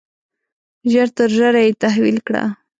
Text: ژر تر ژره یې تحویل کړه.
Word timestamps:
ژر 0.91 1.07
تر 1.17 1.29
ژره 1.37 1.61
یې 1.65 1.71
تحویل 1.83 2.17
کړه. 2.27 2.43